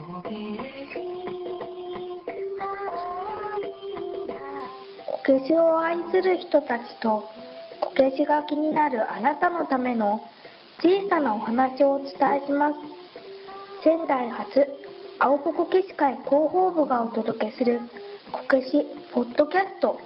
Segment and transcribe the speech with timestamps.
[0.00, 0.22] こ
[5.26, 7.28] けしを愛する人たちと
[7.80, 10.22] こけしが気になるあなたのための
[10.82, 12.74] 小さなお話をお伝えします。
[13.84, 14.66] 仙台発
[15.18, 17.80] 青ポこけし会広報部がお届けする
[18.32, 20.00] こけしポッドキャスト。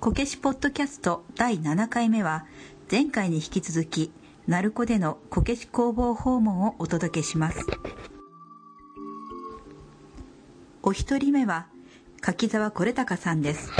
[0.00, 2.46] こけしポッドキャスト第7回目は
[2.90, 4.10] 前回に引き続き
[4.50, 7.64] 鳴子でのこけし工房訪問をお届けします。
[10.82, 11.68] お一人目は
[12.20, 13.70] 柿沢是隆さんです。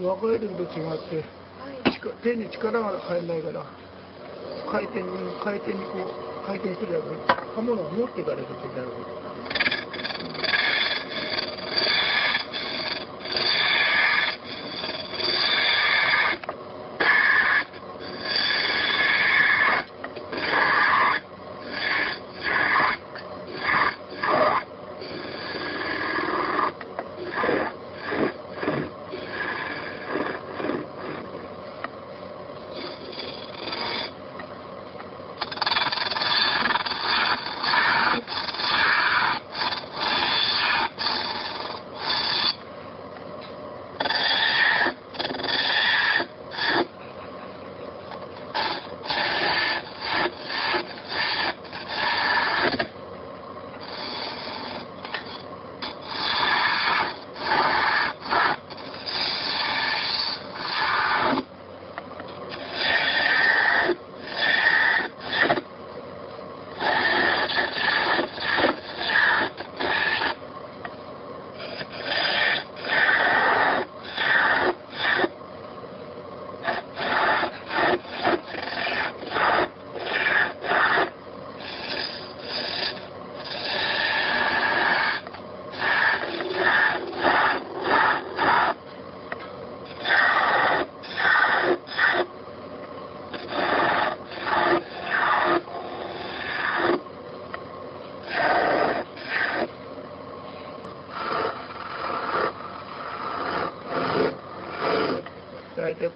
[0.00, 1.24] 若い時と違って、
[1.92, 3.89] 力手に力が入らないから。
[4.70, 5.08] 回転に
[5.42, 7.40] 回転にこう回転するやつ。
[7.56, 9.20] 刃物を持っていかれるってなるんです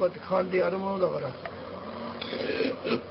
[0.04, 1.30] うやって勘でやるものだから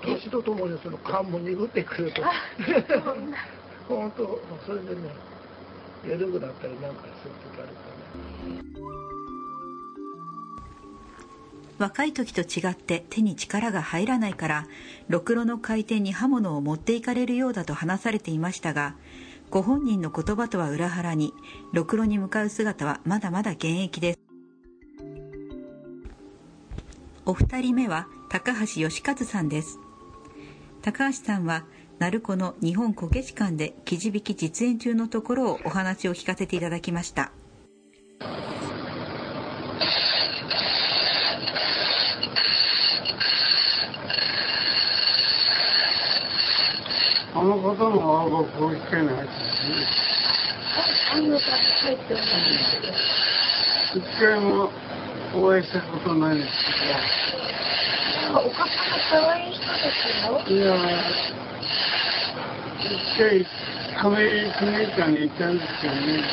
[0.03, 2.21] 年とともにその勘も鈍ってくると。
[3.87, 5.09] 本当それでね
[6.05, 7.73] 緩くなったりなんかする時あるか
[8.47, 8.63] らね。
[11.79, 14.67] 若い時と違って手に力が入らないから
[15.09, 18.95] ろくろの回転に刃物を持っていかれるようだと話されていましたが
[19.49, 21.33] ご本人の言葉とは裏腹に
[21.73, 24.22] ろくろに向かう姿はまだまだ現役です
[27.25, 29.79] お二人目は高橋義和さんです。
[30.81, 31.63] 高橋さんは
[31.99, 37.31] 鳴子の日本こけし館で生地引き実演中のところをお話を聞かせていただきました。
[47.35, 49.05] あの方の青がこうしてない
[51.11, 52.23] あの方入ってます。
[53.97, 54.69] 一回も
[55.35, 58.67] お会いしたことないですお方が
[59.09, 60.75] 可愛い人ですよいや
[62.81, 63.47] 一回
[64.01, 66.23] 亀井記念館に行ったんですけどね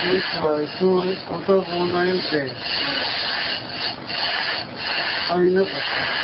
[0.00, 1.04] その人はいつも
[1.36, 2.56] 男を悩んで
[5.28, 6.22] 会いなかった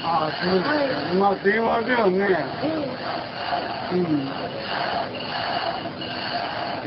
[0.00, 1.14] ああ、そうですか。
[1.14, 2.26] まあ、電話ではね、
[3.90, 4.00] うん。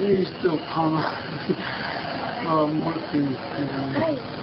[0.03, 1.13] いい人かな。
[2.45, 3.99] まあ、思ってるんですけどね。
[3.99, 4.41] はい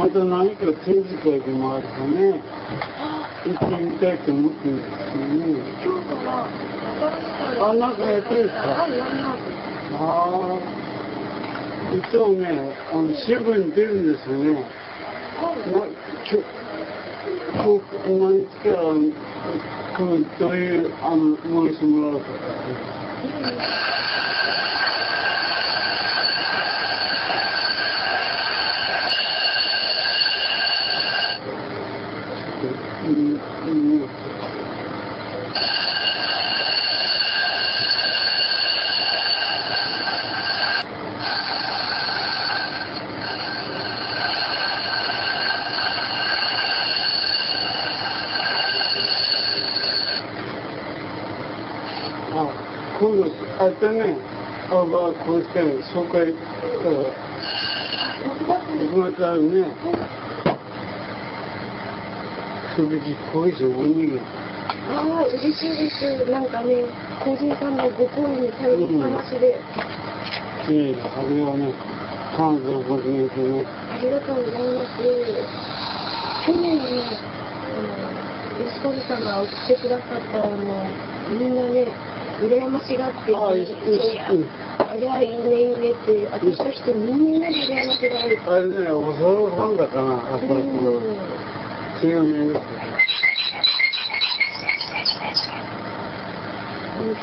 [0.00, 2.40] また何か手遣いでもあるとね、
[3.44, 5.48] 行ってみたいと思ってるんですけどね。
[5.82, 9.40] 今日はあ、なんかやってるんですかはいやります
[9.94, 10.80] ああ。
[11.90, 12.46] いつもね、
[12.92, 14.64] あの、新聞に出るんですよね。
[15.40, 15.86] ま、
[16.24, 16.42] きょ、
[17.64, 18.94] こう、毎月は、
[19.96, 21.16] こう、どういう、あの、
[21.48, 22.26] ものしてもらうか
[32.60, 32.68] あと
[53.12, 54.16] ね、アあバたね。
[54.70, 55.66] あば、こうしたら、
[58.78, 59.62] 僕またね。
[59.62, 59.66] は
[60.16, 60.19] い
[62.82, 64.20] れだね、あ、まあ、こうして紹介したら、またね、それでこういう人多いよ。
[64.90, 66.30] ああ、嬉しいです。
[66.30, 66.84] なんかね、
[67.24, 69.58] 個人さんのご好意に頼りっぱなしで、
[70.68, 71.72] ええ、あれはね、
[72.36, 74.98] 感謝を込めてね、ありがとうございます。
[76.46, 76.84] 去年ね、
[77.70, 80.56] あの、吉富さんが送ってくださったの、
[81.28, 81.86] みんなね、
[82.40, 84.46] 羨ましがって、ああいいいやうん
[84.78, 88.40] ありゃいいね、いいねって、私としてみんなで羨ましがる。
[88.46, 90.54] あれね、おそろファンだかな、あそこ
[92.00, 92.60] の、強めです。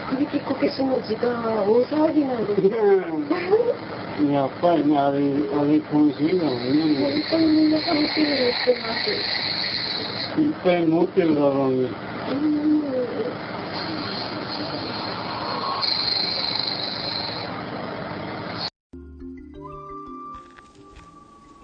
[0.08, 2.70] 福引きこけしの時間は大騒ぎなんですよ。
[4.32, 6.58] やっぱりね、あれ、あれ今週だもん
[6.96, 7.24] 本。
[7.30, 10.42] 当にみんな楽しみにしてます。
[10.42, 11.84] いっぱい持ってるだろうに。
[11.84, 12.78] うん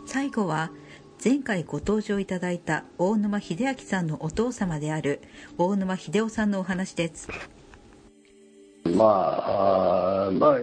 [0.06, 0.70] 最後は
[1.24, 5.22] 前回ご登場いただいた大沼秀明さんのお父様である
[5.58, 7.30] 大沼秀夫さんのお話です。
[8.94, 10.60] まあ、あーまあ、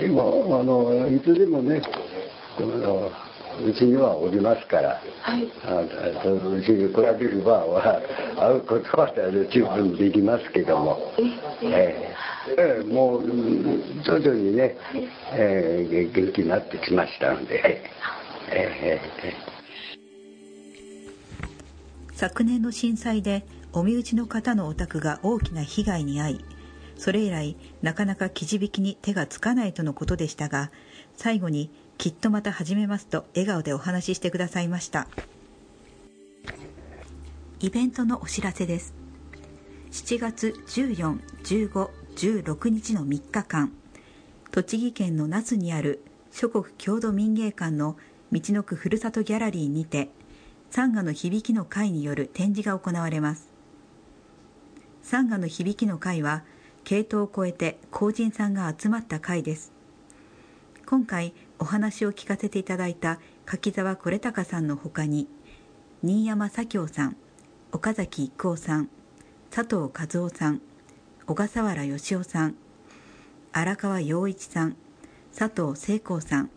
[0.00, 1.80] でも、あの、いつでもね、
[2.58, 3.12] あの
[3.64, 5.48] うちにはおりますから、はい。
[5.62, 5.84] あ
[6.24, 8.02] そのうちに来られれば、は
[8.36, 9.14] 会うことは
[9.52, 11.12] 十分できますけども、
[11.62, 12.16] ええ。
[12.58, 12.82] ええ。
[12.82, 14.76] もう、うん徐々にね、
[15.34, 17.84] ええ元気になってきましたので、え
[18.50, 19.59] えええ
[22.20, 26.44] 昨年の震災でお身内の方のお宅が大きな被害に遭い
[26.98, 30.70] それ以来なかなか記事引きに手がつかないとのことでしたが
[31.16, 35.08] 最後にきっとまた始めますと笑顔でお話ししてくださいました。
[37.60, 38.92] イベントのお知らせです。
[39.90, 43.72] 7月14、15、16日の3日間
[44.50, 46.02] 栃木県の那須にある
[46.32, 47.96] 諸国郷土民芸館の
[48.30, 50.10] 道のくふるさとギャラリーにて
[50.70, 53.48] サンガの響きの会による展示が行われます。
[55.02, 56.44] サンガの響きの会は
[56.84, 59.72] 系統を超えて後人さんが集まった会です。
[60.86, 65.26] 今回お話を聞かせていただいた柿沢是隆さんのほかに
[66.02, 67.16] 新山左京さん
[67.72, 68.88] 岡崎育夫さん
[69.50, 70.60] 佐藤和夫さん
[71.26, 72.54] 小笠原義雄さん
[73.52, 74.76] 荒川陽一さん
[75.36, 76.50] 佐藤聖光さん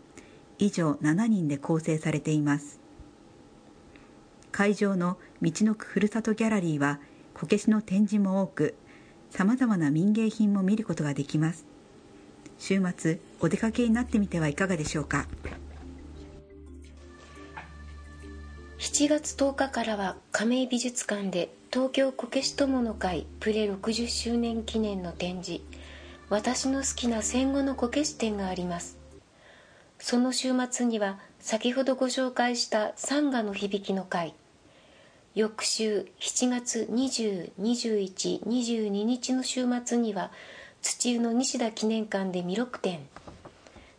[0.60, 2.83] 以上7人で構成されています。
[4.54, 7.00] 会場の道のくふるさとギャラリーは
[7.34, 8.76] こけしの展示も多く
[9.32, 11.66] さまざまな民芸品も見ることができます。
[12.60, 15.28] 週末お出かけになってみてはいかがでしょうか。
[18.78, 25.64] 7月10日からは亀井美術館で東京こけし友の会プレ60周年記念の展示
[26.30, 29.00] 「私の好きな戦後のこけし展」があります。
[29.98, 34.36] その週末には先ほどご紹介した「サンガの響きの会」
[35.36, 40.32] 翌週7月202122日の週末には
[40.82, 43.00] 土湯の西田記念館で弥勒展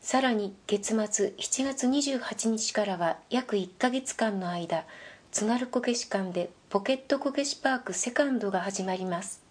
[0.01, 4.85] さらに月末7月28日からは約1ヶ月間の間
[5.33, 9.43] 津軽こけし館でポケットこけしパークセカンドが始まります。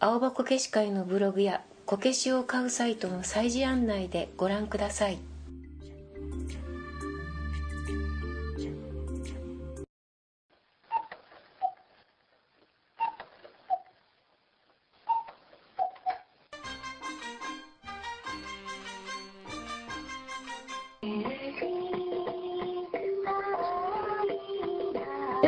[0.00, 5.18] 青葉こけし会のブログやこけしを買うサイトの催事案内でご覧ください。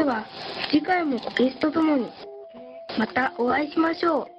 [0.06, 0.24] は
[0.70, 2.08] 次回もゲストともに
[2.98, 4.35] またお会いしましょう。